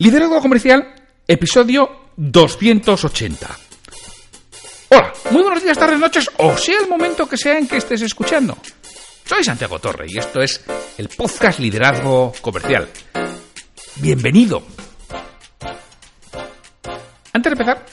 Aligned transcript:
Liderazgo 0.00 0.40
Comercial, 0.40 0.94
episodio 1.28 2.06
280. 2.16 3.46
Hola, 4.88 5.12
muy 5.30 5.42
buenos 5.42 5.62
días, 5.62 5.76
tardes, 5.76 5.98
noches, 5.98 6.30
o 6.38 6.56
sea 6.56 6.78
el 6.80 6.88
momento 6.88 7.28
que 7.28 7.36
sea 7.36 7.58
en 7.58 7.68
que 7.68 7.76
estés 7.76 8.00
escuchando. 8.00 8.56
Soy 9.26 9.44
Santiago 9.44 9.78
Torre 9.78 10.06
y 10.08 10.16
esto 10.16 10.40
es 10.40 10.64
el 10.96 11.10
podcast 11.10 11.58
Liderazgo 11.58 12.32
Comercial. 12.40 12.88
Bienvenido. 13.96 14.62
Antes 17.34 17.50
de 17.50 17.62
empezar, 17.62 17.84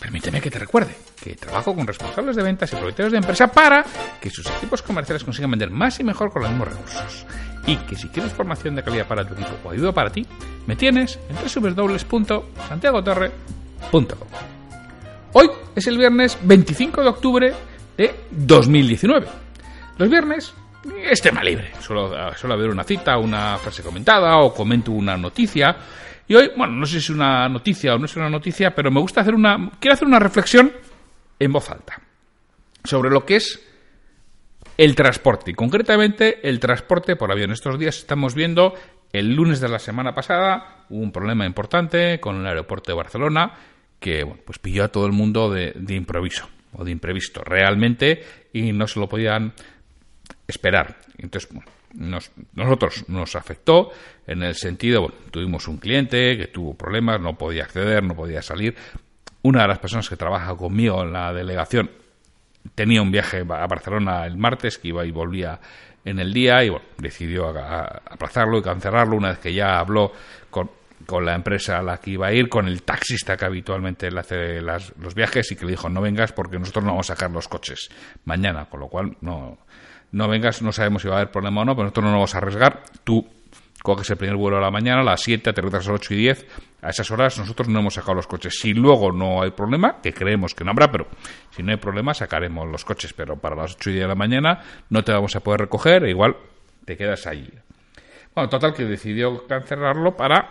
permíteme 0.00 0.40
que 0.40 0.50
te 0.50 0.58
recuerde 0.58 0.96
que 1.22 1.36
trabajo 1.36 1.76
con 1.76 1.86
responsables 1.86 2.34
de 2.34 2.42
ventas 2.42 2.72
y 2.72 2.74
propietarios 2.74 3.12
de 3.12 3.18
empresa 3.18 3.46
para 3.46 3.84
que 4.20 4.30
sus 4.30 4.46
equipos 4.50 4.82
comerciales 4.82 5.22
consigan 5.22 5.52
vender 5.52 5.70
más 5.70 6.00
y 6.00 6.02
mejor 6.02 6.32
con 6.32 6.42
los 6.42 6.50
mismos 6.50 6.66
recursos 6.66 7.24
y 7.68 7.76
que 7.76 7.94
si 7.94 8.08
quieres 8.08 8.32
formación 8.32 8.74
de 8.74 8.82
calidad 8.82 9.06
para 9.06 9.24
tu 9.24 9.34
equipo 9.34 9.56
o 9.64 9.70
ayuda 9.70 9.92
para 9.92 10.10
ti, 10.10 10.26
me 10.66 10.76
tienes 10.76 11.18
en 11.28 11.36
www.santiagotorre.com. 11.36 14.28
Hoy 15.32 15.50
es 15.74 15.86
el 15.86 15.98
viernes 15.98 16.38
25 16.42 17.02
de 17.02 17.08
octubre 17.08 17.52
de 17.96 18.14
2019. 18.30 19.26
Los 19.98 20.08
viernes 20.08 20.54
es 21.02 21.20
tema 21.20 21.42
libre. 21.42 21.72
Suelo 21.80 22.14
haber 22.52 22.70
una 22.70 22.84
cita, 22.84 23.18
una 23.18 23.58
frase 23.58 23.82
comentada 23.82 24.38
o 24.38 24.54
comento 24.54 24.92
una 24.92 25.16
noticia. 25.16 25.76
Y 26.28 26.34
hoy, 26.34 26.50
bueno, 26.56 26.74
no 26.74 26.86
sé 26.86 26.92
si 26.92 26.98
es 26.98 27.10
una 27.10 27.48
noticia 27.48 27.94
o 27.94 27.98
no 27.98 28.06
es 28.06 28.16
una 28.16 28.28
noticia, 28.28 28.74
pero 28.74 28.90
me 28.90 29.00
gusta 29.00 29.20
hacer 29.20 29.34
una. 29.34 29.70
Quiero 29.78 29.94
hacer 29.94 30.08
una 30.08 30.18
reflexión 30.18 30.72
en 31.38 31.52
voz 31.52 31.70
alta 31.70 32.00
sobre 32.82 33.10
lo 33.10 33.24
que 33.24 33.36
es 33.36 33.62
el 34.76 34.94
transporte, 34.94 35.52
y 35.52 35.54
concretamente 35.54 36.48
el 36.48 36.60
transporte 36.60 37.16
por 37.16 37.32
avión. 37.32 37.50
Estos 37.50 37.78
días 37.78 37.98
estamos 37.98 38.34
viendo, 38.34 38.74
el 39.12 39.34
lunes 39.34 39.60
de 39.60 39.68
la 39.68 39.78
semana 39.78 40.14
pasada, 40.14 40.84
hubo 40.88 41.02
un 41.02 41.12
problema 41.12 41.46
importante 41.46 42.20
con 42.20 42.36
el 42.36 42.46
aeropuerto 42.46 42.92
de 42.92 42.96
Barcelona 42.96 43.52
que 43.98 44.26
pues 44.44 44.58
pilló 44.58 44.84
a 44.84 44.88
todo 44.88 45.06
el 45.06 45.12
mundo 45.12 45.50
de, 45.50 45.74
improviso 45.88 46.48
o 46.74 46.84
de 46.84 46.90
imprevisto 46.90 47.42
realmente 47.42 48.22
y 48.52 48.72
no 48.72 48.86
se 48.86 49.00
lo 49.00 49.08
podían 49.08 49.52
esperar. 50.46 50.96
Entonces, 51.18 51.50
nos, 51.94 52.30
nosotros 52.54 53.08
nos 53.08 53.36
afectó 53.36 53.90
en 54.26 54.42
el 54.42 54.54
sentido, 54.54 55.02
bueno, 55.02 55.16
tuvimos 55.30 55.66
un 55.66 55.78
cliente 55.78 56.36
que 56.36 56.48
tuvo 56.48 56.74
problemas, 56.74 57.20
no 57.20 57.38
podía 57.38 57.64
acceder, 57.64 58.02
no 58.02 58.14
podía 58.14 58.42
salir. 58.42 58.76
Una 59.42 59.62
de 59.62 59.68
las 59.68 59.78
personas 59.78 60.08
que 60.08 60.16
trabaja 60.16 60.54
conmigo 60.56 61.02
en 61.02 61.12
la 61.12 61.32
delegación 61.32 61.90
tenía 62.74 63.00
un 63.00 63.10
viaje 63.10 63.40
a 63.40 63.66
Barcelona 63.66 64.26
el 64.26 64.36
martes 64.36 64.78
que 64.78 64.88
iba 64.88 65.06
y 65.06 65.10
volvía 65.10 65.60
en 66.06 66.20
el 66.20 66.32
día 66.32 66.62
y 66.64 66.70
bueno, 66.70 66.84
decidió 66.96 67.48
aplazarlo 67.48 68.58
y 68.58 68.62
cancelarlo 68.62 69.16
una 69.16 69.30
vez 69.30 69.38
que 69.40 69.52
ya 69.52 69.78
habló 69.78 70.12
con, 70.50 70.70
con, 71.04 71.26
la 71.26 71.34
empresa 71.34 71.78
a 71.78 71.82
la 71.82 71.98
que 71.98 72.12
iba 72.12 72.28
a 72.28 72.32
ir, 72.32 72.48
con 72.48 72.68
el 72.68 72.84
taxista 72.84 73.36
que 73.36 73.44
habitualmente 73.44 74.10
le 74.10 74.20
hace 74.20 74.60
los 74.60 75.14
viajes 75.14 75.50
y 75.50 75.56
que 75.56 75.64
le 75.64 75.72
dijo 75.72 75.88
no 75.88 76.00
vengas 76.00 76.32
porque 76.32 76.58
nosotros 76.58 76.84
no 76.84 76.92
vamos 76.92 77.10
a 77.10 77.14
sacar 77.14 77.32
los 77.32 77.48
coches 77.48 77.88
mañana, 78.24 78.66
con 78.66 78.80
lo 78.80 78.88
cual 78.88 79.16
no, 79.20 79.58
no 80.12 80.28
vengas, 80.28 80.62
no 80.62 80.70
sabemos 80.70 81.02
si 81.02 81.08
va 81.08 81.16
a 81.16 81.18
haber 81.18 81.32
problema 81.32 81.62
o 81.62 81.64
no, 81.64 81.74
pero 81.74 81.84
nosotros 81.84 82.04
no 82.04 82.10
nos 82.12 82.18
vamos 82.18 82.34
a 82.36 82.38
arriesgar, 82.38 82.82
tú 83.02 83.26
coges 83.82 84.08
el 84.10 84.16
primer 84.16 84.36
vuelo 84.36 84.58
a 84.58 84.60
la 84.60 84.70
mañana, 84.70 85.00
a 85.00 85.04
las 85.04 85.22
7, 85.22 85.50
aterrizas 85.50 85.88
a 85.88 85.92
las 85.92 86.00
8 86.00 86.14
y 86.14 86.16
10. 86.18 86.46
A 86.82 86.90
esas 86.90 87.10
horas 87.10 87.38
nosotros 87.38 87.68
no 87.68 87.80
hemos 87.80 87.94
sacado 87.94 88.14
los 88.14 88.26
coches. 88.26 88.58
Si 88.60 88.74
luego 88.74 89.12
no 89.12 89.42
hay 89.42 89.50
problema, 89.50 90.00
que 90.02 90.12
creemos 90.12 90.54
que 90.54 90.64
no 90.64 90.70
habrá, 90.70 90.90
pero 90.90 91.08
si 91.50 91.62
no 91.62 91.72
hay 91.72 91.78
problema, 91.78 92.14
sacaremos 92.14 92.68
los 92.68 92.84
coches. 92.84 93.12
Pero 93.12 93.36
para 93.36 93.56
las 93.56 93.74
8 93.74 93.90
y 93.90 93.92
10 93.94 94.04
de 94.04 94.08
la 94.08 94.14
mañana 94.14 94.62
no 94.90 95.02
te 95.02 95.12
vamos 95.12 95.34
a 95.36 95.40
poder 95.40 95.60
recoger, 95.60 96.04
e 96.04 96.10
igual 96.10 96.36
te 96.84 96.96
quedas 96.96 97.26
allí. 97.26 97.50
Bueno, 98.34 98.48
total 98.50 98.74
que 98.74 98.84
decidió 98.84 99.46
cancelarlo 99.46 100.16
para 100.16 100.50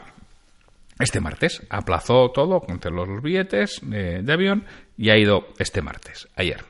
este 1.00 1.22
martes. 1.22 1.62
Aplazó 1.70 2.32
todo, 2.32 2.60
canceló 2.62 3.06
los 3.06 3.22
billetes 3.22 3.80
de, 3.84 4.24
de 4.24 4.34
avión 4.34 4.66
y 4.98 5.10
ha 5.10 5.18
ido 5.18 5.50
este 5.60 5.82
martes, 5.82 6.28
ayer. 6.36 6.64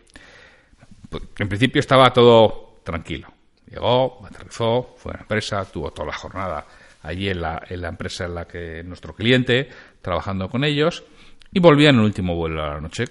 Pues, 1.10 1.24
en 1.40 1.48
principio 1.48 1.80
estaba 1.80 2.12
todo 2.12 2.80
tranquilo 2.84 3.36
Llegó, 3.68 4.26
aterrizó, 4.26 4.96
fue 4.98 5.12
a 5.14 5.16
la 5.16 5.22
empresa, 5.22 5.66
tuvo 5.66 5.92
toda 5.92 6.08
la 6.08 6.14
jornada 6.14 6.66
allí 7.06 7.30
en 7.30 7.42
la, 7.42 7.62
en 7.70 7.82
la 7.82 7.90
empresa 7.90 8.26
en 8.26 8.36
la 8.36 8.46
que 8.46 8.84
nuestro 8.84 9.14
cliente, 9.14 9.70
trabajando 10.02 10.50
con 10.50 10.64
ellos, 10.64 11.04
y 11.52 11.60
volvía 11.60 11.90
en 11.90 11.96
el 11.96 12.02
último 12.02 12.36
vuelo 12.36 12.64
a 12.64 12.74
la 12.76 12.82
noche, 12.82 13.06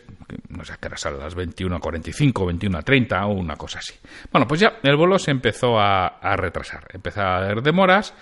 no 0.51 0.65
sé 0.65 0.75
qué 0.79 0.89
era, 0.89 0.97
a 1.03 1.11
las 1.13 1.35
21.45, 1.35 2.33
21.30 2.33 3.25
o 3.25 3.29
una 3.29 3.57
cosa 3.57 3.79
así. 3.79 3.95
Bueno, 4.31 4.47
pues 4.47 4.61
ya 4.61 4.81
el 4.83 4.97
vuelo 4.97 5.19
se 5.19 5.31
empezó 5.31 5.79
a, 5.79 6.19
a 6.19 6.37
retrasar, 6.37 6.87
empezó 6.93 7.23
a 7.23 7.39
haber 7.39 7.63
demoras. 7.63 8.13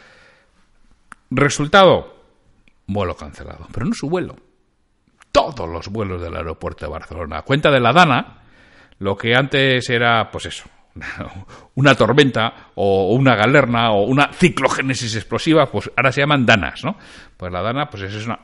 Resultado, 1.29 2.23
vuelo 2.87 3.17
cancelado, 3.17 3.67
pero 3.73 3.87
no 3.87 3.95
su 3.95 4.09
vuelo. 4.09 4.37
Todos 5.33 5.69
los 5.69 5.89
vuelos 5.89 6.23
del 6.23 6.37
aeropuerto 6.37 6.87
de 6.87 6.93
Barcelona. 6.93 7.39
A 7.39 7.43
cuenta 7.43 7.73
de 7.73 7.81
la 7.81 7.93
Dana, 7.93 8.43
lo 9.01 9.17
que 9.17 9.35
antes 9.35 9.91
era, 9.91 10.31
pues 10.31 10.47
eso, 10.47 10.69
una 11.75 11.95
tormenta 11.95 12.71
o 12.75 13.13
una 13.15 13.35
galerna 13.35 13.93
o 13.93 14.05
una 14.05 14.33
ciclogénesis 14.33 15.15
explosiva, 15.17 15.71
pues 15.71 15.91
ahora 15.97 16.13
se 16.13 16.21
llaman 16.21 16.47
danas, 16.47 16.85
¿no? 16.85 16.97
Pues 17.37 17.53
la 17.53 17.63
dana, 17.63 17.89
pues 17.89 18.03
es 18.03 18.27
una, 18.27 18.39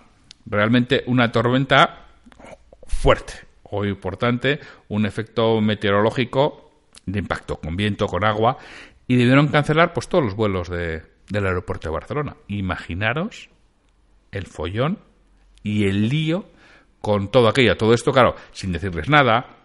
realmente 0.47 1.05
una 1.07 1.31
tormenta 1.31 2.07
fuerte 2.87 3.35
o 3.65 3.85
importante, 3.85 4.61
un 4.89 5.07
efecto 5.07 5.61
meteorológico 5.61 6.71
de 7.05 7.19
impacto, 7.19 7.57
con 7.57 7.77
viento, 7.77 8.07
con 8.07 8.25
agua, 8.25 8.59
y 9.07 9.17
debieron 9.17 9.49
cancelar 9.49 9.93
pues 9.93 10.09
todos 10.09 10.25
los 10.25 10.35
vuelos 10.35 10.69
de, 10.69 11.03
del 11.29 11.47
aeropuerto 11.47 11.89
de 11.89 11.95
Barcelona. 11.95 12.37
Imaginaros 12.49 13.51
el 14.33 14.47
follón 14.47 14.99
y 15.63 15.85
el 15.85 16.09
lío 16.09 16.47
con 17.01 17.31
todo 17.31 17.49
aquello. 17.49 17.77
Todo 17.77 17.95
esto, 17.95 18.13
claro, 18.13 18.35
sin 18.53 18.73
decirles 18.73 19.09
nada, 19.09 19.58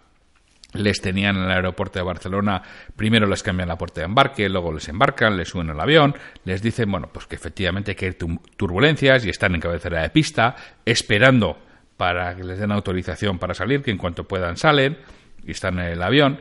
les 0.73 1.01
tenían 1.01 1.37
en 1.37 1.43
el 1.43 1.51
aeropuerto 1.51 1.99
de 1.99 2.03
Barcelona, 2.03 2.61
primero 2.95 3.27
les 3.27 3.43
cambian 3.43 3.67
la 3.67 3.77
puerta 3.77 4.01
de 4.01 4.05
embarque, 4.05 4.49
luego 4.49 4.73
les 4.73 4.87
embarcan, 4.89 5.37
les 5.37 5.49
suben 5.49 5.69
al 5.69 5.79
avión, 5.79 6.15
les 6.45 6.61
dicen, 6.61 6.91
bueno, 6.91 7.09
pues 7.11 7.27
que 7.27 7.35
efectivamente 7.35 7.91
hay 7.91 7.95
que 7.95 8.13
turbulencias 8.13 9.25
y 9.25 9.29
están 9.29 9.55
en 9.55 9.61
cabecera 9.61 10.01
de 10.01 10.09
pista, 10.09 10.55
esperando 10.85 11.57
para 11.97 12.35
que 12.35 12.43
les 12.43 12.59
den 12.59 12.71
autorización 12.71 13.39
para 13.39 13.53
salir, 13.53 13.81
que 13.81 13.91
en 13.91 13.97
cuanto 13.97 14.25
puedan 14.27 14.57
salen 14.57 14.97
y 15.45 15.51
están 15.51 15.79
en 15.79 15.85
el 15.85 16.01
avión. 16.01 16.39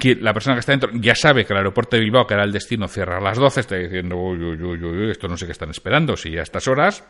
Que 0.00 0.14
la 0.14 0.32
persona 0.32 0.54
que 0.54 0.60
está 0.60 0.72
dentro 0.72 0.90
ya 0.94 1.14
sabe 1.14 1.44
que 1.44 1.52
el 1.52 1.56
aeropuerto 1.56 1.96
de 1.96 2.02
Bilbao, 2.02 2.24
que 2.24 2.34
era 2.34 2.44
el 2.44 2.52
destino, 2.52 2.86
cierra 2.86 3.18
a 3.18 3.20
las 3.20 3.36
12, 3.36 3.60
está 3.60 3.76
diciendo, 3.76 4.16
uy, 4.16 4.38
uy, 4.38 4.62
uy, 4.62 4.84
uy, 4.84 5.10
esto 5.10 5.26
no 5.26 5.36
sé 5.36 5.46
qué 5.46 5.52
están 5.52 5.70
esperando, 5.70 6.16
si 6.16 6.38
a 6.38 6.42
estas 6.42 6.68
horas 6.68 7.04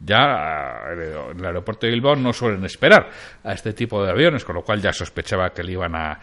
ya 0.00 0.82
el 1.30 1.44
aeropuerto 1.44 1.86
de 1.86 1.92
Bilbao 1.92 2.16
no 2.16 2.32
suelen 2.32 2.64
esperar 2.64 3.10
a 3.42 3.52
este 3.52 3.72
tipo 3.72 4.02
de 4.04 4.10
aviones, 4.10 4.44
con 4.44 4.56
lo 4.56 4.62
cual 4.62 4.80
ya 4.80 4.92
sospechaba 4.92 5.50
que 5.50 5.62
le 5.62 5.72
iban 5.72 5.94
a, 5.94 6.18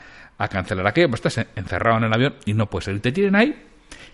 cancelar 0.49 0.87
aquí. 0.87 1.05
Pues 1.07 1.23
estás 1.23 1.45
encerrado 1.55 1.97
en 1.99 2.05
el 2.05 2.13
avión 2.13 2.35
y 2.45 2.53
no 2.53 2.67
puedes 2.67 2.85
salir. 2.85 3.01
Te 3.01 3.11
tienen 3.11 3.35
ahí 3.35 3.63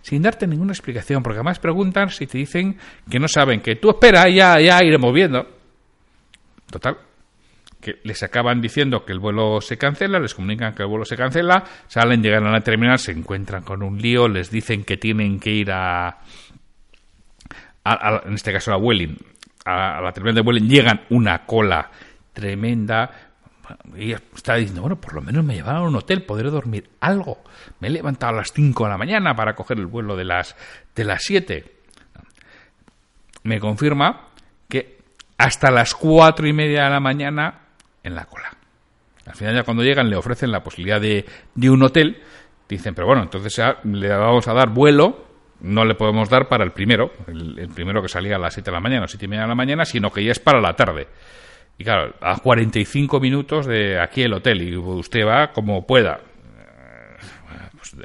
sin 0.01 0.21
darte 0.21 0.47
ninguna 0.47 0.73
explicación, 0.73 1.23
porque 1.23 1.37
además 1.37 1.59
preguntan 1.59 2.09
si 2.09 2.27
te 2.27 2.37
dicen 2.37 2.77
que 3.09 3.19
no 3.19 3.27
saben, 3.27 3.61
que 3.61 3.75
tú 3.75 3.89
espera, 3.89 4.29
ya, 4.29 4.59
ya 4.59 4.83
iremos 4.83 5.13
viendo. 5.13 5.47
Total, 6.69 6.97
que 7.79 7.99
les 8.03 8.23
acaban 8.23 8.61
diciendo 8.61 9.05
que 9.05 9.13
el 9.13 9.19
vuelo 9.19 9.61
se 9.61 9.77
cancela, 9.77 10.19
les 10.19 10.33
comunican 10.33 10.73
que 10.73 10.83
el 10.83 10.89
vuelo 10.89 11.05
se 11.05 11.15
cancela, 11.15 11.63
salen, 11.87 12.23
llegan 12.23 12.45
a 12.45 12.51
la 12.51 12.61
terminal, 12.61 12.97
se 12.99 13.11
encuentran 13.11 13.63
con 13.63 13.83
un 13.83 14.01
lío, 14.01 14.27
les 14.27 14.49
dicen 14.49 14.83
que 14.83 14.97
tienen 14.97 15.39
que 15.39 15.51
ir 15.51 15.71
a, 15.71 16.17
en 18.25 18.33
este 18.33 18.51
caso 18.51 18.73
a 18.73 18.77
Welling, 18.77 19.17
a, 19.65 20.01
la 20.01 20.11
terminal 20.11 20.35
de 20.35 20.41
Vueling 20.41 20.69
llegan 20.69 21.01
una 21.09 21.45
cola 21.45 21.89
tremenda. 22.33 23.11
Y 23.97 24.13
está 24.13 24.55
diciendo, 24.55 24.81
bueno, 24.81 24.95
por 24.95 25.13
lo 25.13 25.21
menos 25.21 25.43
me 25.43 25.55
llevaron 25.55 25.83
a 25.83 25.87
un 25.89 25.95
hotel, 25.97 26.23
podré 26.23 26.49
dormir 26.49 26.89
algo. 27.01 27.43
Me 27.81 27.89
he 27.89 27.91
levantado 27.91 28.33
a 28.33 28.37
las 28.37 28.53
5 28.53 28.85
de 28.85 28.89
la 28.89 28.97
mañana 28.97 29.35
para 29.35 29.55
coger 29.55 29.77
el 29.77 29.87
vuelo 29.87 30.15
de 30.15 30.23
las, 30.23 30.55
de 30.95 31.03
las 31.03 31.23
7. 31.23 31.65
Me 33.43 33.59
confirma 33.59 34.29
que 34.69 34.99
hasta 35.37 35.69
las 35.69 35.93
cuatro 35.93 36.47
y 36.47 36.53
media 36.53 36.85
de 36.85 36.89
la 36.89 36.99
mañana 36.99 37.66
en 38.07 38.15
la 38.15 38.25
cola. 38.25 38.51
Al 39.25 39.35
final 39.35 39.55
ya 39.55 39.63
cuando 39.63 39.83
llegan 39.83 40.09
le 40.09 40.15
ofrecen 40.15 40.51
la 40.51 40.63
posibilidad 40.63 41.01
de, 41.01 41.25
de 41.53 41.69
un 41.69 41.83
hotel. 41.83 42.21
Dicen, 42.67 42.95
pero 42.95 43.07
bueno, 43.07 43.23
entonces 43.23 43.55
ya 43.55 43.77
le 43.83 44.09
vamos 44.09 44.47
a 44.47 44.53
dar 44.53 44.69
vuelo 44.69 45.27
no 45.61 45.85
le 45.85 45.95
podemos 45.95 46.29
dar 46.29 46.47
para 46.47 46.63
el 46.63 46.71
primero, 46.71 47.11
el, 47.27 47.69
primero 47.73 48.01
que 48.01 48.07
salía 48.07 48.35
a 48.35 48.39
las 48.39 48.53
7 48.53 48.69
de 48.69 48.75
la 48.75 48.81
mañana 48.81 49.05
o 49.05 49.07
7 49.07 49.25
y 49.25 49.27
media 49.27 49.43
de 49.43 49.49
la 49.49 49.55
mañana, 49.55 49.85
sino 49.85 50.11
que 50.11 50.23
ya 50.23 50.31
es 50.31 50.39
para 50.39 50.61
la 50.61 50.73
tarde. 50.73 51.07
Y 51.77 51.83
claro, 51.83 52.13
a 52.21 52.37
45 52.39 53.19
minutos 53.19 53.65
de 53.65 53.99
aquí 53.99 54.23
el 54.23 54.33
hotel 54.33 54.61
y 54.61 54.75
usted 54.77 55.25
va 55.25 55.51
como 55.51 55.85
pueda. 55.85 56.19
Eh, 56.19 57.69
pues 57.71 57.95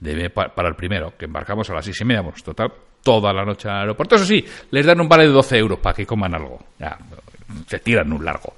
debe 0.00 0.30
para 0.30 0.68
el 0.68 0.74
primero, 0.74 1.14
que 1.16 1.26
embarcamos 1.26 1.68
a 1.70 1.74
las 1.74 1.84
6 1.84 2.00
y 2.00 2.04
media, 2.04 2.22
pues 2.22 2.42
total, 2.42 2.72
toda 3.02 3.32
la 3.32 3.44
noche 3.44 3.68
al 3.68 3.80
aeropuerto. 3.80 4.16
Eso 4.16 4.24
sí, 4.24 4.44
les 4.70 4.86
dan 4.86 5.00
un 5.00 5.08
vale 5.08 5.24
de 5.24 5.32
12 5.32 5.58
euros 5.58 5.78
para 5.78 5.94
que 5.94 6.06
coman 6.06 6.34
algo. 6.34 6.58
Ya, 6.78 6.98
se 7.66 7.78
tiran 7.78 8.12
un 8.12 8.24
largo. 8.24 8.54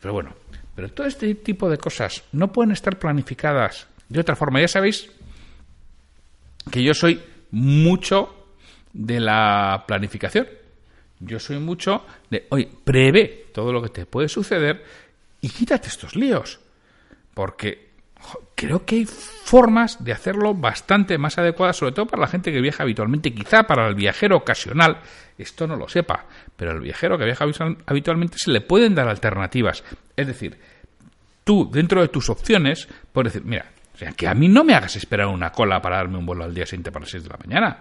Pero 0.00 0.12
bueno, 0.12 0.34
pero 0.74 0.90
todo 0.90 1.06
este 1.06 1.34
tipo 1.36 1.68
de 1.68 1.78
cosas 1.78 2.22
no 2.32 2.52
pueden 2.52 2.72
estar 2.72 2.98
planificadas 2.98 3.86
de 4.08 4.20
otra 4.20 4.36
forma. 4.36 4.60
Ya 4.60 4.68
sabéis 4.68 5.10
que 6.70 6.82
yo 6.82 6.94
soy 6.94 7.20
mucho 7.50 8.46
de 8.92 9.20
la 9.20 9.84
planificación. 9.86 10.48
Yo 11.20 11.38
soy 11.38 11.58
mucho 11.58 12.04
de, 12.30 12.46
oye, 12.50 12.68
prevé 12.84 13.46
todo 13.54 13.72
lo 13.72 13.80
que 13.82 13.90
te 13.90 14.06
puede 14.06 14.28
suceder 14.28 14.84
y 15.40 15.48
quítate 15.48 15.88
estos 15.88 16.16
líos. 16.16 16.60
Porque 17.32 17.91
creo 18.66 18.84
que 18.84 18.94
hay 18.94 19.06
formas 19.06 20.02
de 20.04 20.12
hacerlo 20.12 20.54
bastante 20.54 21.18
más 21.18 21.36
adecuadas, 21.36 21.76
sobre 21.76 21.92
todo 21.92 22.06
para 22.06 22.22
la 22.22 22.28
gente 22.28 22.52
que 22.52 22.60
viaja 22.60 22.84
habitualmente. 22.84 23.34
Quizá 23.34 23.64
para 23.64 23.88
el 23.88 23.96
viajero 23.96 24.36
ocasional 24.36 24.98
esto 25.36 25.66
no 25.66 25.74
lo 25.74 25.88
sepa, 25.88 26.26
pero 26.54 26.70
al 26.70 26.80
viajero 26.80 27.18
que 27.18 27.24
viaja 27.24 27.44
habitualmente 27.86 28.38
se 28.38 28.52
le 28.52 28.60
pueden 28.60 28.94
dar 28.94 29.08
alternativas. 29.08 29.82
Es 30.16 30.28
decir, 30.28 30.56
tú, 31.42 31.68
dentro 31.72 32.02
de 32.02 32.08
tus 32.08 32.30
opciones, 32.30 32.88
puedes 33.12 33.32
decir, 33.32 33.48
mira, 33.48 33.66
o 33.92 33.98
sea, 33.98 34.12
que 34.12 34.28
a 34.28 34.34
mí 34.34 34.48
no 34.48 34.62
me 34.62 34.74
hagas 34.74 34.94
esperar 34.94 35.26
una 35.26 35.50
cola 35.50 35.82
para 35.82 35.96
darme 35.96 36.18
un 36.18 36.26
vuelo 36.26 36.44
al 36.44 36.54
día 36.54 36.64
siguiente 36.64 36.92
para 36.92 37.02
las 37.02 37.10
6 37.10 37.24
de 37.24 37.30
la 37.30 37.38
mañana. 37.44 37.78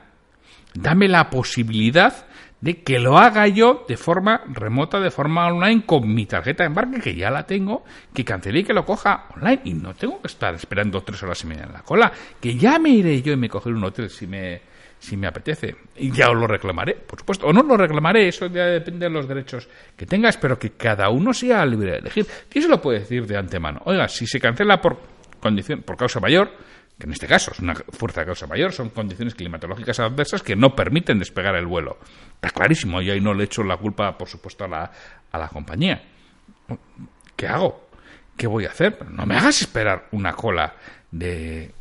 Dame 0.74 1.08
la 1.08 1.30
posibilidad 1.30 2.26
de 2.62 2.84
que 2.84 3.00
lo 3.00 3.18
haga 3.18 3.48
yo 3.48 3.86
de 3.88 3.98
forma 3.98 4.44
remota, 4.48 5.00
de 5.00 5.12
forma 5.12 5.48
online, 5.48 5.84
con 5.86 6.14
mi 6.14 6.28
tarjeta 6.28 6.64
de 6.64 6.68
embarque, 6.68 7.02
que 7.02 7.16
ya 7.16 7.32
la 7.32 7.46
tengo, 7.46 7.84
que 8.14 8.24
cancele 8.24 8.60
y 8.60 8.64
que 8.64 8.74
lo 8.74 8.86
coja 8.86 9.26
online. 9.36 9.62
Y 9.66 9.74
no 9.74 9.94
tengo 9.96 10.22
que 10.22 10.28
estar 10.28 10.54
esperando 10.54 11.02
tres 11.02 11.22
horas 11.24 11.44
y 11.44 11.48
media 11.48 11.64
en 11.64 11.74
la 11.74 11.82
cola, 11.82 12.12
que 12.40 12.56
ya 12.56 12.78
me 12.80 12.90
iré 12.90 13.22
yo 13.22 13.34
y 13.34 13.38
me 13.38 13.50
cogeré 13.50 13.76
un 13.76 13.84
hotel 13.84 14.10
si 14.10 14.28
me, 14.28 14.62
si 15.00 15.18
me 15.18 15.26
apetece. 15.26 15.76
Y 15.98 16.12
ya 16.12 16.30
os 16.30 16.38
lo 16.38 16.46
reclamaré, 16.46 16.94
por 16.94 17.20
supuesto. 17.20 17.48
O 17.48 17.54
no 17.54 17.64
lo 17.64 17.76
reclamaré, 17.76 18.28
eso 18.28 18.46
ya 18.46 18.66
depende 18.66 19.08
de 19.08 19.12
los 19.12 19.28
derechos 19.28 19.68
que 19.98 20.06
tengas, 20.06 20.38
pero 20.38 20.60
que 20.60 20.72
cada 20.72 21.10
uno 21.10 21.34
sea 21.34 21.66
libre 21.66 21.94
de 21.94 21.98
elegir. 21.98 22.28
¿Quién 22.48 22.64
se 22.64 22.70
lo 22.70 22.80
puede 22.80 23.00
decir 23.00 23.26
de 23.26 23.38
antemano? 23.38 23.82
Oiga, 23.86 24.08
si 24.08 24.28
se 24.28 24.40
cancela 24.40 24.80
por 24.80 25.00
condición, 25.40 25.82
por 25.82 25.98
causa 25.98 26.20
mayor, 26.20 26.52
que 27.02 27.08
en 27.08 27.14
este 27.14 27.26
caso 27.26 27.50
es 27.52 27.60
una 27.60 27.74
fuerza 27.74 28.22
de 28.22 28.28
causa 28.28 28.46
mayor, 28.46 28.72
son 28.74 28.92
condiciones 28.92 29.34
climatológicas 29.34 30.00
adversas 30.00 30.44
que 30.44 30.56
no 30.56 30.76
permiten 30.76 31.18
despegar 31.18 31.56
el 31.56 31.66
vuelo. 31.66 31.98
Está 32.36 32.52
clarísimo, 32.52 33.02
y 33.02 33.10
ahí 33.10 33.20
no 33.20 33.34
le 33.34 33.46
echo 33.46 33.64
la 33.64 33.76
culpa, 33.78 34.16
por 34.16 34.28
supuesto, 34.28 34.66
a 34.66 34.68
la, 34.68 34.92
a 35.32 35.38
la 35.40 35.48
compañía. 35.48 36.04
¿Qué 37.36 37.48
hago? 37.48 37.90
¿Qué 38.38 38.46
voy 38.46 38.66
a 38.66 38.70
hacer? 38.70 39.04
No 39.10 39.26
me 39.26 39.36
hagas 39.36 39.64
esperar 39.64 40.10
una 40.12 40.34
cola 40.34 40.76
de 41.10 41.74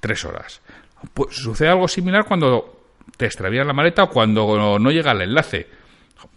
tres 0.00 0.24
horas. 0.24 0.60
Pues 1.14 1.36
sucede 1.36 1.68
algo 1.68 1.86
similar 1.86 2.24
cuando 2.24 2.88
te 3.16 3.26
extravías 3.26 3.64
la 3.68 3.72
maleta 3.72 4.02
o 4.02 4.10
cuando 4.10 4.80
no 4.80 4.90
llega 4.90 5.12
el 5.12 5.22
enlace. 5.22 5.68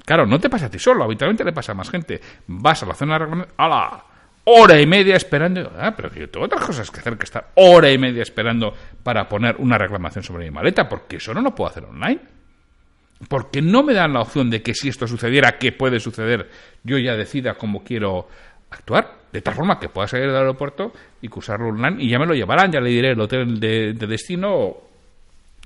Claro, 0.06 0.28
no 0.28 0.40
te 0.40 0.52
pasa 0.52 0.68
a 0.68 0.70
ti 0.70 0.78
solo, 0.78 1.04
habitualmente 1.04 1.44
le 1.44 1.52
pasa 1.52 1.72
a 1.72 1.76
más 1.76 1.90
gente. 1.90 2.22
Vas 2.46 2.84
a 2.84 2.86
la 2.86 2.94
zona 2.94 3.18
de 3.18 3.48
¡Hala! 3.58 4.04
Hora 4.46 4.80
y 4.80 4.88
media 4.88 5.16
esperando. 5.16 5.72
Ah, 5.78 5.94
pero 5.96 6.14
yo 6.14 6.30
tengo 6.30 6.46
otras 6.46 6.64
cosas 6.64 6.92
que 6.92 7.00
hacer 7.00 7.18
que 7.18 7.26
estar 7.26 7.50
hora 7.56 7.92
y 7.92 7.98
media 7.98 8.24
esperando 8.24 8.74
para 9.04 9.28
poner 9.28 9.56
una 9.58 9.78
reclamación 9.78 10.24
sobre 10.24 10.46
mi 10.46 10.52
maleta, 10.52 10.88
porque 10.88 11.18
eso 11.18 11.34
no 11.34 11.42
lo 11.42 11.54
puedo 11.54 11.70
hacer 11.70 11.86
online. 11.86 12.20
Porque 13.28 13.62
no 13.62 13.84
me 13.84 13.94
dan 13.94 14.14
la 14.14 14.22
opción 14.22 14.50
de 14.50 14.62
que 14.62 14.74
si 14.74 14.88
esto 14.88 15.06
sucediera, 15.06 15.58
que 15.58 15.74
puede 15.74 16.00
suceder, 16.00 16.50
yo 16.84 16.98
ya 16.98 17.16
decida 17.16 17.56
cómo 17.56 17.84
quiero 17.84 18.28
actuar. 18.70 19.20
De 19.32 19.42
tal 19.42 19.54
forma 19.54 19.80
que 19.80 19.90
pueda 19.90 20.08
salir 20.08 20.28
del 20.28 20.38
aeropuerto 20.38 20.92
y 21.22 21.28
cursarlo 21.28 21.68
online 21.68 22.02
y 22.04 22.10
ya 22.10 22.18
me 22.18 22.26
lo 22.26 22.34
llevarán, 22.34 22.72
ya 22.72 22.80
le 22.80 22.90
diré 22.90 23.12
el 23.12 23.20
hotel 23.20 23.60
de, 23.60 23.94
de 23.94 24.08
destino 24.08 24.89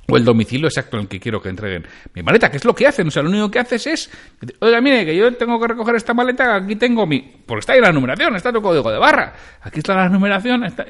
o 0.08 0.18
el 0.18 0.26
domicilio 0.26 0.68
exacto 0.68 0.98
en 0.98 1.04
el 1.04 1.08
que 1.08 1.20
quiero 1.20 1.42
que 1.42 1.50
entreguen 1.50 1.88
mi 2.14 2.22
maleta, 2.22 2.52
que 2.52 2.58
es 2.58 2.66
lo 2.66 2.76
que 2.76 2.86
hacen. 2.86 3.08
O 3.08 3.12
sea, 3.12 3.24
lo 3.24 3.30
único 3.30 3.50
que 3.50 3.60
haces 3.60 3.88
es, 3.88 4.12
oiga, 4.60 4.82
mire, 4.82 5.06
que 5.06 5.16
yo 5.16 5.34
tengo 5.36 5.60
que 5.60 5.68
recoger 5.68 5.96
esta 5.96 6.14
maleta, 6.14 6.56
aquí 6.56 6.76
tengo 6.76 7.06
mi... 7.08 7.20
Porque 7.46 7.60
está 7.62 7.74
ahí 7.74 7.82
la 7.82 7.92
numeración, 7.92 8.36
está 8.36 8.52
tu 8.52 8.62
código 8.62 8.92
de 8.92 8.98
barra. 8.98 9.34
Aquí 9.62 9.80
está 9.80 9.96
la 9.96 10.10
numeración. 10.10 10.66
Está, 10.66 10.86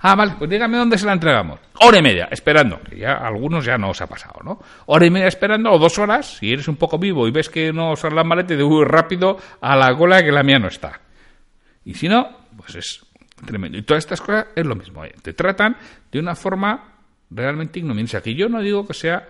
ah, 0.00 0.14
vale, 0.14 0.34
pues 0.38 0.48
dígame 0.48 0.78
dónde 0.78 0.96
se 0.96 1.06
la 1.06 1.12
entregamos. 1.12 1.60
Hora 1.80 1.98
y 1.98 2.02
media, 2.02 2.28
esperando. 2.30 2.80
Que 2.80 2.98
ya 2.98 3.12
algunos 3.14 3.64
ya 3.64 3.76
no 3.76 3.90
os 3.90 4.00
ha 4.00 4.06
pasado, 4.06 4.40
¿no? 4.42 4.60
Hora 4.86 5.04
y 5.04 5.10
media 5.10 5.28
esperando, 5.28 5.70
o 5.70 5.78
dos 5.78 5.98
horas, 5.98 6.38
si 6.38 6.52
eres 6.52 6.66
un 6.68 6.76
poco 6.76 6.98
vivo 6.98 7.28
y 7.28 7.30
ves 7.30 7.50
que 7.50 7.72
no 7.72 7.96
sale 7.96 8.14
la 8.14 8.24
maleta, 8.24 8.54
de 8.54 8.84
rápido 8.84 9.38
a 9.60 9.76
la 9.76 9.94
cola 9.96 10.22
que 10.22 10.32
la 10.32 10.42
mía 10.42 10.58
no 10.58 10.68
está. 10.68 11.00
Y 11.84 11.94
si 11.94 12.08
no, 12.08 12.28
pues 12.56 12.74
es 12.76 13.04
tremendo. 13.44 13.76
Y 13.76 13.82
todas 13.82 14.04
estas 14.04 14.20
cosas 14.20 14.46
es 14.54 14.64
lo 14.64 14.74
mismo. 14.74 15.04
¿eh? 15.04 15.12
Te 15.22 15.34
tratan 15.34 15.76
de 16.10 16.18
una 16.18 16.34
forma 16.34 16.93
realmente 17.30 17.78
ignominia. 17.78 18.20
Que 18.20 18.34
yo 18.34 18.48
no 18.48 18.60
digo 18.60 18.86
que 18.86 18.94
sea 18.94 19.28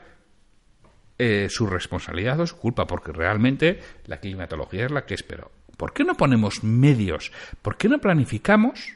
eh, 1.19 1.47
su 1.49 1.67
responsabilidad 1.67 2.41
o 2.41 2.47
su 2.47 2.57
culpa, 2.57 2.87
porque 2.87 3.13
realmente 3.13 3.81
la 4.07 4.19
climatología 4.19 4.87
es 4.87 4.91
la 4.91 5.07
que 5.07 5.15
es, 5.15 5.23
pero 5.23 5.51
¿por 5.77 5.93
qué 5.93 6.05
no 6.05 6.17
ponemos 6.17 6.65
medios? 6.65 7.33
¿Por 7.63 7.77
qué 7.77 7.89
no 7.89 7.99
planificamos 7.99 8.95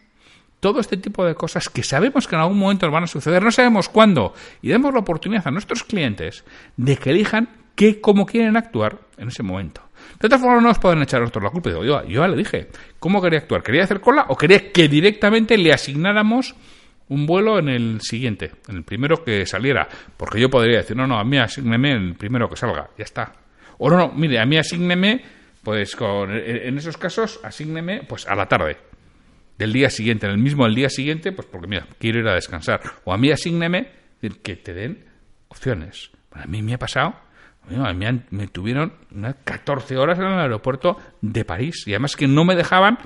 todo 0.60 0.80
este 0.80 0.96
tipo 0.96 1.24
de 1.24 1.34
cosas 1.34 1.68
que 1.68 1.82
sabemos 1.82 2.26
que 2.26 2.34
en 2.34 2.40
algún 2.40 2.58
momento 2.58 2.86
nos 2.86 2.92
van 2.92 3.04
a 3.04 3.06
suceder, 3.06 3.42
no 3.42 3.52
sabemos 3.52 3.88
cuándo, 3.88 4.34
y 4.62 4.68
demos 4.68 4.92
la 4.92 5.00
oportunidad 5.00 5.46
a 5.46 5.50
nuestros 5.50 5.84
clientes 5.84 6.44
de 6.76 6.96
que 6.96 7.10
elijan 7.10 7.48
qué, 7.74 8.00
cómo 8.00 8.26
quieren 8.26 8.56
actuar 8.56 8.98
en 9.16 9.28
ese 9.28 9.42
momento? 9.44 9.82
De 10.18 10.26
otra 10.26 10.38
forma, 10.38 10.56
no 10.56 10.62
nos 10.62 10.78
pueden 10.78 11.00
echar 11.02 11.18
a 11.18 11.20
nosotros 11.20 11.44
la 11.44 11.50
culpa. 11.50 11.70
Digo, 11.70 11.84
yo, 11.84 12.04
yo 12.04 12.22
ya 12.22 12.28
le 12.28 12.36
dije, 12.36 12.68
¿cómo 12.98 13.22
quería 13.22 13.38
actuar? 13.40 13.62
¿Quería 13.62 13.84
hacer 13.84 14.00
cola 14.00 14.26
o 14.28 14.36
quería 14.36 14.72
que 14.72 14.88
directamente 14.88 15.56
le 15.56 15.72
asignáramos 15.72 16.56
un 17.08 17.26
vuelo 17.26 17.58
en 17.58 17.68
el 17.68 18.00
siguiente, 18.00 18.52
en 18.68 18.76
el 18.76 18.84
primero 18.84 19.24
que 19.24 19.46
saliera. 19.46 19.88
Porque 20.16 20.40
yo 20.40 20.50
podría 20.50 20.78
decir, 20.78 20.96
no, 20.96 21.06
no, 21.06 21.18
a 21.18 21.24
mí 21.24 21.38
asígneme 21.38 21.92
el 21.92 22.14
primero 22.14 22.48
que 22.48 22.56
salga, 22.56 22.90
ya 22.96 23.04
está. 23.04 23.32
O 23.78 23.88
no, 23.90 23.96
no, 23.96 24.12
mire, 24.12 24.40
a 24.40 24.46
mí 24.46 24.56
asígneme, 24.56 25.22
pues 25.62 25.94
con, 25.96 26.30
en 26.34 26.76
esos 26.78 26.96
casos, 26.96 27.40
asígneme 27.42 28.02
pues 28.02 28.26
a 28.26 28.34
la 28.34 28.46
tarde 28.46 28.76
del 29.56 29.72
día 29.72 29.90
siguiente, 29.90 30.26
en 30.26 30.32
el 30.32 30.38
mismo 30.38 30.68
día 30.68 30.88
siguiente, 30.88 31.32
pues 31.32 31.46
porque 31.50 31.66
mira, 31.66 31.86
quiero 31.98 32.20
ir 32.20 32.28
a 32.28 32.34
descansar. 32.34 32.80
O 33.04 33.12
a 33.12 33.18
mí 33.18 33.30
asígneme 33.30 33.90
que 34.42 34.56
te 34.56 34.72
den 34.72 35.04
opciones. 35.48 36.10
a 36.32 36.46
mí 36.46 36.62
me 36.62 36.74
ha 36.74 36.78
pasado, 36.78 37.14
a 37.76 37.92
mí 37.92 38.06
me 38.30 38.46
tuvieron 38.48 38.92
unas 39.10 39.36
14 39.44 39.96
horas 39.96 40.18
en 40.18 40.26
el 40.26 40.38
aeropuerto 40.38 40.98
de 41.20 41.44
París 41.44 41.84
y 41.86 41.92
además 41.92 42.16
que 42.16 42.26
no 42.26 42.44
me 42.44 42.54
dejaban 42.56 42.98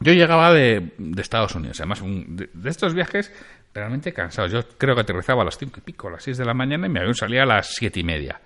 yo 0.00 0.12
llegaba 0.14 0.52
de, 0.52 0.92
Estados 1.18 1.54
Unidos, 1.54 1.78
además 1.80 2.02
de, 2.02 2.48
estos 2.70 2.94
viajes 2.94 3.32
realmente 3.74 4.12
cansados. 4.12 4.50
Yo 4.50 4.66
creo 4.78 4.94
que 4.94 5.02
aterrizaba 5.02 5.42
a 5.42 5.44
las 5.44 5.58
cinco 5.58 5.78
y 5.78 5.82
pico, 5.82 6.08
a 6.08 6.12
las 6.12 6.22
seis 6.22 6.38
de 6.38 6.44
la 6.44 6.54
mañana 6.54 6.86
y 6.86 6.90
mi 6.90 6.98
avión 6.98 7.14
salía 7.14 7.42
a 7.42 7.46
las 7.46 7.74
siete 7.74 8.00
y 8.00 8.04
media. 8.04 8.40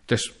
Entonces, 0.00 0.34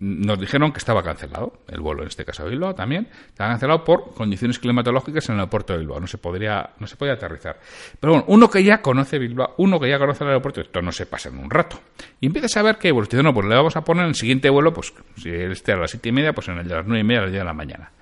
nos 0.00 0.38
dijeron 0.40 0.72
que 0.72 0.78
estaba 0.78 1.02
cancelado 1.02 1.60
el 1.68 1.80
vuelo, 1.80 2.02
en 2.02 2.08
este 2.08 2.24
caso 2.24 2.44
de 2.44 2.50
Bilbao 2.50 2.74
también, 2.74 3.08
estaba 3.28 3.50
cancelado 3.50 3.84
por 3.84 4.14
condiciones 4.14 4.58
climatológicas 4.58 5.28
en 5.28 5.34
el 5.34 5.40
aeropuerto 5.40 5.72
de 5.72 5.80
Bilbao, 5.80 6.00
no 6.00 6.06
se 6.06 6.16
podría, 6.16 6.70
no 6.78 6.86
se 6.86 6.96
podía 6.96 7.14
aterrizar. 7.14 7.58
Pero 8.00 8.14
bueno, 8.14 8.24
uno 8.28 8.48
que 8.48 8.62
ya 8.62 8.80
conoce 8.80 9.18
Bilbao, 9.18 9.54
uno 9.58 9.78
que 9.78 9.88
ya 9.88 9.98
conoce 9.98 10.24
el 10.24 10.30
aeropuerto, 10.30 10.60
esto 10.60 10.80
no 10.80 10.92
se 10.92 11.06
pasa 11.06 11.28
en 11.28 11.38
un 11.38 11.50
rato. 11.50 11.80
Y 12.20 12.26
empieza 12.26 12.46
a 12.46 12.50
saber 12.50 12.78
que, 12.78 12.92
bueno, 12.92 13.08
no, 13.22 13.34
pues 13.34 13.46
le 13.46 13.54
vamos 13.54 13.76
a 13.76 13.82
poner 13.82 14.06
el 14.06 14.14
siguiente 14.14 14.48
vuelo, 14.48 14.72
pues 14.72 14.94
si 15.16 15.28
él 15.28 15.52
esté 15.52 15.72
a 15.72 15.76
las 15.76 15.90
siete 15.90 16.08
y 16.08 16.12
media, 16.12 16.32
pues 16.32 16.48
en 16.48 16.58
el 16.58 16.68
de 16.68 16.74
las 16.74 16.86
nueve 16.86 17.00
y 17.00 17.04
media, 17.04 17.20
a 17.20 17.22
las 17.24 17.32
diez 17.32 17.40
de 17.40 17.46
la 17.46 17.54
mañana. 17.54 17.92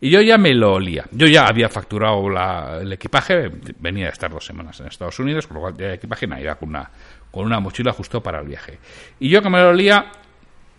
Y 0.00 0.10
yo 0.10 0.20
ya 0.20 0.36
me 0.36 0.52
lo 0.54 0.74
olía. 0.74 1.04
Yo 1.10 1.26
ya 1.26 1.46
había 1.46 1.68
facturado 1.68 2.26
el 2.80 2.92
equipaje, 2.92 3.50
venía 3.78 4.06
de 4.06 4.12
estar 4.12 4.30
dos 4.30 4.44
semanas 4.44 4.78
en 4.80 4.86
Estados 4.86 5.18
Unidos, 5.18 5.46
con 5.46 5.56
lo 5.56 5.60
cual 5.62 5.76
ya 5.76 5.86
el 5.86 5.94
equipaje 5.94 6.26
me 6.26 6.40
iba 6.40 6.54
con 6.56 6.68
una, 6.70 6.90
con 7.30 7.46
una 7.46 7.60
mochila 7.60 7.92
justo 7.92 8.22
para 8.22 8.40
el 8.40 8.48
viaje. 8.48 8.78
Y 9.20 9.28
yo 9.28 9.40
que 9.40 9.48
me 9.48 9.58
lo 9.58 9.70
olía, 9.70 10.06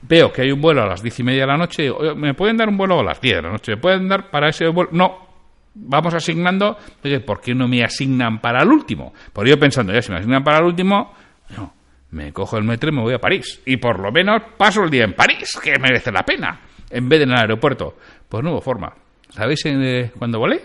veo 0.02 0.32
que 0.32 0.44
hay 0.44 0.52
un 0.52 0.62
vuelo 0.62 0.84
a 0.84 0.88
las 0.88 1.02
diez 1.02 1.20
y 1.20 1.24
media 1.24 1.42
de 1.42 1.48
la 1.48 1.58
noche, 1.58 1.92
¿me 2.16 2.34
pueden 2.34 2.58
dar 2.58 2.70
un 2.70 2.78
vuelo 2.78 3.00
a 3.00 3.04
las 3.04 3.20
diez 3.20 3.38
de 3.38 3.42
la 3.42 3.52
noche? 3.52 3.72
¿Me 3.72 3.82
pueden 3.82 4.08
dar 4.08 4.30
para 4.30 4.50
ese 4.50 4.68
vuelo? 4.68 4.92
No, 4.94 5.28
vamos 5.74 6.14
asignando, 6.14 6.78
¿por 7.26 7.42
qué 7.42 7.56
no 7.56 7.68
me 7.68 7.84
asignan 7.84 8.40
para 8.40 8.62
el 8.62 8.70
último? 8.70 9.14
Por 9.34 9.48
yo 9.48 9.58
pensando, 9.58 9.94
ya 9.94 10.02
si 10.02 10.12
me 10.12 10.20
asignan 10.20 10.44
para 10.44 10.60
el 10.60 10.66
último, 10.66 11.14
no, 11.58 11.74
me 12.12 12.32
cojo 12.32 12.58
el 12.58 12.64
metro 12.64 12.92
y 12.92 12.94
me 12.94 13.02
voy 13.02 13.14
a 13.16 13.20
París. 13.20 13.62
Y 13.66 13.78
por 13.78 14.00
lo 14.00 14.12
menos 14.12 14.44
paso 14.58 14.84
el 14.84 14.92
día 14.92 15.06
en 15.06 15.14
París, 15.14 15.60
que 15.62 15.80
merece 15.80 16.12
la 16.12 16.24
pena, 16.24 16.60
en 16.90 17.10
vez 17.10 17.20
de 17.20 17.24
en 17.24 17.32
el 17.32 17.38
aeropuerto. 17.38 17.98
Pues 18.30 18.44
no 18.44 18.52
hubo 18.52 18.62
forma. 18.62 18.94
¿Sabéis 19.30 19.62
eh, 19.66 20.12
cuándo 20.18 20.40
volé? 20.40 20.62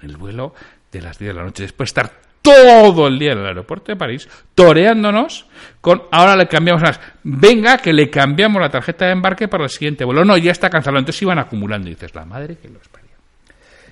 En 0.00 0.10
el 0.10 0.16
vuelo 0.16 0.54
de 0.92 1.02
las 1.02 1.18
10 1.18 1.28
de 1.28 1.34
la 1.34 1.44
noche, 1.44 1.62
después 1.62 1.92
de 1.92 2.00
estar 2.00 2.28
todo 2.42 3.08
el 3.08 3.18
día 3.18 3.32
en 3.32 3.38
el 3.38 3.46
aeropuerto 3.46 3.92
de 3.92 3.96
París, 3.96 4.28
toreándonos 4.54 5.46
con 5.80 6.02
ahora 6.10 6.36
le 6.36 6.46
cambiamos 6.46 6.82
las 6.82 7.00
venga 7.22 7.78
que 7.78 7.92
le 7.92 8.08
cambiamos 8.08 8.60
la 8.60 8.70
tarjeta 8.70 9.06
de 9.06 9.12
embarque 9.12 9.48
para 9.48 9.64
el 9.64 9.70
siguiente 9.70 10.04
vuelo. 10.04 10.24
No, 10.24 10.36
ya 10.36 10.52
está 10.52 10.70
cancelado. 10.70 11.00
Entonces 11.00 11.22
iban 11.22 11.38
acumulando 11.38 11.88
y 11.88 11.94
dices, 11.94 12.14
la 12.14 12.24
madre 12.24 12.56
que 12.56 12.68
los 12.68 12.86
parió. 12.88 13.08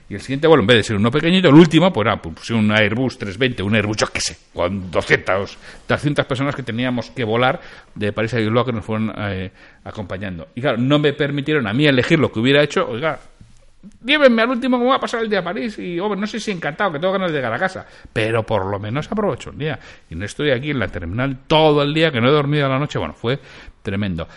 Y 0.08 0.14
el 0.14 0.20
siguiente 0.20 0.46
vuelo, 0.46 0.62
en 0.62 0.68
vez 0.68 0.76
de 0.76 0.82
ser 0.84 0.96
uno 0.96 1.10
pequeñito, 1.10 1.48
el 1.48 1.54
último, 1.56 1.92
pues 1.92 2.06
era 2.06 2.22
pues, 2.22 2.50
un 2.50 2.70
Airbus 2.70 3.18
320, 3.18 3.62
un 3.64 3.74
Airbus, 3.74 3.96
yo 3.96 4.06
qué 4.06 4.20
sé, 4.20 4.36
con 4.54 4.88
200, 4.88 5.58
300 5.84 6.24
personas 6.26 6.54
que 6.54 6.62
teníamos 6.62 7.10
que 7.10 7.24
volar 7.24 7.60
de 7.92 8.12
París 8.12 8.32
a 8.34 8.36
Bilbao 8.36 8.64
que 8.64 8.72
nos 8.72 8.84
fueron 8.84 9.12
eh, 9.18 9.50
acompañando. 9.82 10.48
Y 10.54 10.60
claro, 10.60 10.78
no 10.78 11.00
me 11.00 11.12
permitieron 11.12 11.66
a 11.66 11.72
mí 11.72 11.86
elegir 11.86 12.20
lo 12.20 12.30
que 12.30 12.38
hubiera 12.38 12.62
hecho, 12.62 12.88
oiga, 12.88 13.18
llévenme 14.04 14.42
al 14.42 14.50
último 14.50 14.78
cómo 14.78 14.90
va 14.90 14.96
a 14.96 15.00
pasar 15.00 15.22
el 15.22 15.30
día 15.30 15.40
a 15.40 15.44
París 15.44 15.78
y, 15.78 15.98
hombre, 15.98 16.20
no 16.20 16.26
sé 16.26 16.40
si 16.40 16.50
encantado, 16.50 16.92
que 16.92 16.98
tengo 16.98 17.12
ganas 17.12 17.30
de 17.30 17.38
llegar 17.38 17.52
a 17.52 17.58
casa, 17.58 17.86
pero 18.12 18.44
por 18.44 18.66
lo 18.66 18.78
menos 18.78 19.10
aprovecho 19.10 19.50
el 19.50 19.58
día. 19.58 19.78
Y 20.10 20.14
no 20.14 20.24
estoy 20.24 20.50
aquí 20.50 20.70
en 20.70 20.78
la 20.78 20.88
terminal 20.88 21.38
todo 21.46 21.82
el 21.82 21.92
día, 21.94 22.10
que 22.10 22.20
no 22.20 22.28
he 22.28 22.32
dormido 22.32 22.66
a 22.66 22.68
la 22.68 22.78
noche, 22.78 22.98
bueno, 22.98 23.14
fue 23.14 23.38
tremendo. 23.82 24.28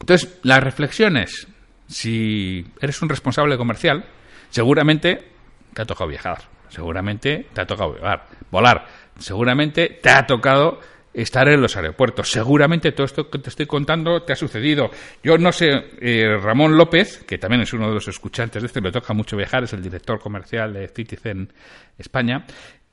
Entonces, 0.00 0.38
las 0.42 0.62
reflexiones, 0.62 1.46
si 1.86 2.64
eres 2.80 3.00
un 3.02 3.08
responsable 3.08 3.56
comercial, 3.56 4.04
seguramente 4.48 5.32
te 5.74 5.82
ha 5.82 5.84
tocado 5.84 6.08
viajar, 6.08 6.38
seguramente 6.68 7.46
te 7.52 7.60
ha 7.60 7.66
tocado 7.66 7.92
volar, 7.92 8.26
volar 8.50 8.86
seguramente 9.20 10.00
te 10.02 10.10
ha 10.10 10.26
tocado 10.26 10.80
estar 11.12 11.48
en 11.48 11.60
los 11.60 11.76
aeropuertos. 11.76 12.30
Seguramente 12.30 12.92
todo 12.92 13.04
esto 13.04 13.28
que 13.28 13.38
te 13.38 13.50
estoy 13.50 13.66
contando 13.66 14.22
te 14.22 14.32
ha 14.32 14.36
sucedido. 14.36 14.90
Yo 15.22 15.38
no 15.38 15.52
sé, 15.52 15.68
eh, 16.00 16.36
Ramón 16.40 16.76
López, 16.76 17.24
que 17.26 17.38
también 17.38 17.62
es 17.62 17.72
uno 17.72 17.88
de 17.88 17.94
los 17.94 18.08
escuchantes 18.08 18.62
de 18.62 18.66
este, 18.66 18.80
me 18.80 18.92
toca 18.92 19.12
mucho 19.12 19.36
viajar, 19.36 19.64
es 19.64 19.72
el 19.72 19.82
director 19.82 20.20
comercial 20.20 20.72
de 20.72 20.88
Citizen 20.88 21.52
España. 21.98 22.44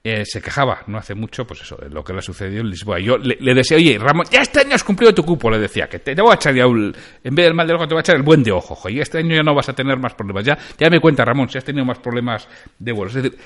Eh, 0.04 0.24
se 0.26 0.42
quejaba 0.42 0.84
no 0.88 0.98
hace 0.98 1.16
mucho, 1.16 1.46
pues 1.46 1.62
eso, 1.62 1.76
de 1.76 1.90
lo 1.90 2.02
que 2.04 2.14
le 2.14 2.20
ha 2.20 2.22
sucedido 2.22 2.62
en 2.62 2.70
Lisboa. 2.70 3.00
Yo 3.00 3.18
le, 3.18 3.54
decía, 3.54 3.76
oye, 3.76 3.98
Ramón, 4.00 4.26
ya 4.32 4.42
este 4.42 4.62
año 4.62 4.74
has 4.74 4.84
cumplido 4.84 5.14
tu 5.14 5.24
cupo, 5.24 5.50
le 5.50 5.60
decía, 5.60 5.90
que 5.90 6.00
te, 6.00 6.16
voy 6.22 6.32
a 6.32 6.36
echar 6.36 6.56
ya 6.56 6.66
un, 6.66 6.96
en 7.24 7.36
vez 7.36 7.46
del 7.46 7.54
mal 7.54 7.68
de 7.68 7.74
ojo, 7.74 7.88
te 7.88 7.94
voy 7.94 8.00
a 8.00 8.02
echar 8.02 8.16
el 8.16 8.22
buen 8.22 8.42
de 8.42 8.52
ojo, 8.52 8.90
y 8.90 9.02
este 9.02 9.18
año 9.18 9.36
ya 9.36 9.44
no 9.44 9.54
vas 9.54 9.68
a 9.68 9.74
tener 9.74 9.98
más 9.98 10.14
problemas. 10.14 10.46
Ya, 10.46 10.58
ya 10.78 10.90
me 10.90 11.02
cuenta, 11.02 11.26
Ramón, 11.26 11.50
si 11.50 11.58
has 11.58 11.66
tenido 11.66 11.84
más 11.84 12.00
problemas 12.00 12.48
de 12.80 12.92
vuelos. 12.94 13.16
Es 13.18 13.24
decir, 13.24 13.40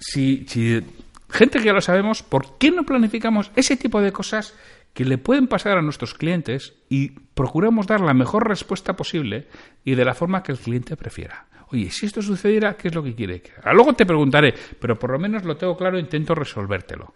si 0.00 0.82
gente 1.30 1.58
que 1.58 1.66
ya 1.66 1.72
lo 1.72 1.80
sabemos, 1.80 2.22
¿por 2.22 2.58
qué 2.58 2.70
no 2.70 2.84
planificamos 2.84 3.50
ese 3.56 3.76
tipo 3.76 4.00
de 4.00 4.12
cosas 4.12 4.54
que 4.92 5.04
le 5.04 5.18
pueden 5.18 5.46
pasar 5.46 5.78
a 5.78 5.82
nuestros 5.82 6.14
clientes 6.14 6.74
y 6.88 7.10
procuramos 7.10 7.86
dar 7.86 8.00
la 8.00 8.14
mejor 8.14 8.48
respuesta 8.48 8.96
posible 8.96 9.46
y 9.84 9.94
de 9.94 10.04
la 10.04 10.14
forma 10.14 10.42
que 10.42 10.52
el 10.52 10.58
cliente 10.58 10.96
prefiera? 10.96 11.46
Oye, 11.72 11.90
si 11.90 12.06
esto 12.06 12.20
sucediera, 12.20 12.76
¿qué 12.76 12.88
es 12.88 12.94
lo 12.94 13.02
que 13.02 13.14
quiere? 13.14 13.42
Luego 13.72 13.92
te 13.92 14.04
preguntaré, 14.04 14.54
pero 14.80 14.98
por 14.98 15.10
lo 15.10 15.18
menos 15.18 15.44
lo 15.44 15.56
tengo 15.56 15.76
claro 15.76 15.96
e 15.96 16.00
intento 16.00 16.34
resolvértelo. 16.34 17.14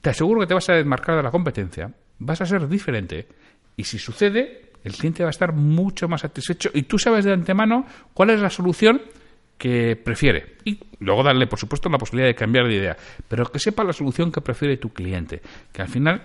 Te 0.00 0.10
aseguro 0.10 0.40
que 0.40 0.46
te 0.46 0.54
vas 0.54 0.68
a 0.68 0.74
desmarcar 0.74 1.16
de 1.16 1.22
la 1.22 1.30
competencia, 1.30 1.92
vas 2.18 2.40
a 2.40 2.46
ser 2.46 2.68
diferente 2.68 3.28
y 3.76 3.84
si 3.84 3.98
sucede, 3.98 4.72
el 4.82 4.92
cliente 4.92 5.22
va 5.22 5.28
a 5.28 5.30
estar 5.30 5.52
mucho 5.52 6.08
más 6.08 6.22
satisfecho 6.22 6.70
y 6.74 6.82
tú 6.82 6.98
sabes 6.98 7.24
de 7.24 7.32
antemano 7.32 7.86
cuál 8.12 8.30
es 8.30 8.40
la 8.40 8.50
solución 8.50 9.02
que 9.58 9.96
prefiere. 9.96 10.56
Y 10.64 10.78
luego 11.00 11.22
darle, 11.22 11.46
por 11.46 11.58
supuesto, 11.58 11.88
la 11.88 11.98
posibilidad 11.98 12.28
de 12.28 12.34
cambiar 12.34 12.68
de 12.68 12.76
idea. 12.76 12.96
Pero 13.28 13.50
que 13.50 13.58
sepa 13.58 13.84
la 13.84 13.92
solución 13.92 14.30
que 14.30 14.40
prefiere 14.40 14.76
tu 14.76 14.90
cliente. 14.90 15.42
Que 15.72 15.82
al 15.82 15.88
final, 15.88 16.22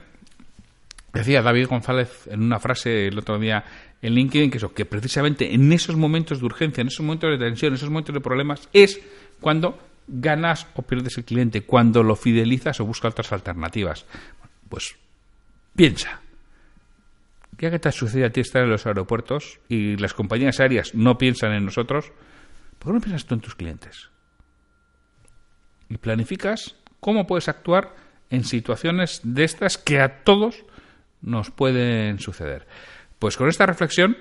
decía 1.12 1.42
David 1.42 1.68
González 1.68 2.28
en 2.28 2.44
una 2.44 2.60
frase 2.60 3.08
el 3.08 3.18
otro 3.18 3.40
día 3.40 3.64
en 4.02 4.14
LinkedIn, 4.14 4.52
que 4.52 4.58
eso, 4.58 4.74
que 4.74 4.86
precisamente 4.86 5.54
en 5.54 5.72
esos 5.74 5.96
momentos 5.96 6.40
de 6.40 6.46
urgencia, 6.46 6.82
en 6.82 6.88
esos 6.88 7.06
momentos 7.06 7.32
de 7.32 7.38
tensión, 7.38 7.72
en 7.72 7.76
esos 7.76 7.90
momentos 7.90 8.14
de 8.14 8.22
problemas, 8.22 8.70
es 8.74 9.02
cuando 9.40 9.80
ganas 10.08 10.68
o 10.76 10.82
pierdes 10.82 11.18
el 11.18 11.24
cliente, 11.24 11.62
cuando 11.62 12.04
lo 12.04 12.16
fidelizas 12.16 12.80
o 12.80 12.86
buscas 12.86 13.14
otras 13.14 13.32
alternativas. 13.32 14.06
Pues 14.70 14.96
piensa. 15.76 16.22
¿Qué 17.58 17.80
te 17.80 17.92
sucede 17.92 18.26
a 18.26 18.30
ti 18.30 18.42
estar 18.42 18.64
en 18.64 18.70
los 18.70 18.86
aeropuertos 18.86 19.60
y 19.70 19.96
las 19.98 20.14
compañías 20.14 20.60
aéreas 20.60 20.94
no 20.96 21.18
piensan 21.18 21.54
en 21.54 21.66
nosotros? 21.66 22.12
¿Por 22.84 22.92
qué 22.92 22.96
no 22.96 23.02
piensas 23.02 23.26
tú 23.26 23.36
en 23.36 23.42
tus 23.42 23.56
clientes? 23.56 24.10
Y 25.90 25.98
planificas 25.98 26.76
cómo 27.00 27.26
puedes 27.26 27.48
actuar 27.48 27.96
en 28.30 28.44
situaciones 28.44 29.22
de 29.24 29.46
estas 29.46 29.78
que 29.78 30.02
a 30.02 30.24
todos 30.24 30.66
nos 31.22 31.50
pueden 31.50 32.20
suceder. 32.20 32.68
Pues 33.20 33.38
con 33.38 33.48
esta 33.48 33.66
reflexión, 33.66 34.18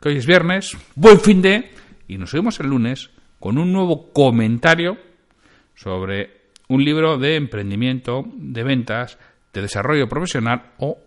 que 0.00 0.08
hoy 0.08 0.16
es 0.16 0.26
viernes, 0.26 0.76
buen 0.96 1.20
fin 1.20 1.40
de, 1.42 1.70
y 2.08 2.18
nos 2.18 2.32
vemos 2.32 2.58
el 2.58 2.68
lunes 2.68 3.10
con 3.38 3.56
un 3.56 3.72
nuevo 3.72 4.12
comentario 4.12 4.98
sobre 5.76 6.48
un 6.68 6.84
libro 6.84 7.18
de 7.18 7.36
emprendimiento, 7.36 8.24
de 8.34 8.64
ventas, 8.64 9.18
de 9.52 9.62
desarrollo 9.62 10.08
profesional 10.08 10.72
o 10.78 10.98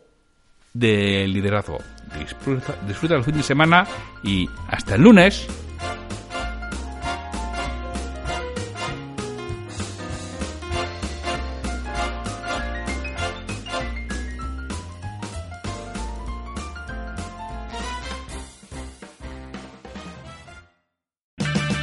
de 0.73 1.27
liderazgo. 1.27 1.79
Disfruta, 2.17 2.75
disfruta 2.87 3.15
el 3.15 3.23
fin 3.23 3.35
de 3.35 3.43
semana 3.43 3.85
y 4.23 4.47
hasta 4.69 4.95
el 4.95 5.01
lunes. 5.01 5.68